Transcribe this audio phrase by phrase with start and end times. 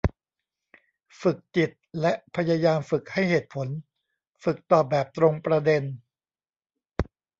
[1.21, 3.67] ฝึกจิต และพยายามฝึกให้เหตุผล
[4.43, 5.83] ฝึกตอบแบบตรงประเด็น